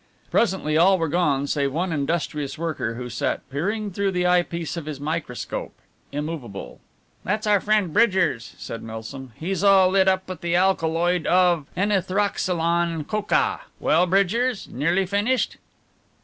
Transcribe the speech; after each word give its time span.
Presently 0.31 0.77
all 0.79 0.97
were 0.97 1.07
gone 1.07 1.45
save 1.45 1.71
one 1.71 1.91
industrious 1.91 2.57
worker, 2.57 2.95
who 2.95 3.07
sat 3.07 3.47
peering 3.51 3.91
through 3.91 4.09
the 4.13 4.25
eye 4.25 4.41
piece 4.41 4.75
of 4.75 4.87
his 4.87 4.99
microscope, 4.99 5.75
immovable. 6.11 6.79
"That's 7.23 7.45
our 7.45 7.59
friend 7.61 7.93
Bridgers," 7.93 8.55
said 8.57 8.81
Milsom, 8.81 9.31
"he's 9.35 9.63
all 9.63 9.89
lit 9.89 10.07
up 10.07 10.27
with 10.27 10.41
the 10.41 10.55
alkaloid 10.55 11.27
of 11.27 11.67
Enythroxylon 11.77 13.03
Coca 13.07 13.61
Well, 13.79 14.07
Bridgers, 14.07 14.67
nearly 14.67 15.05
finished?" 15.05 15.57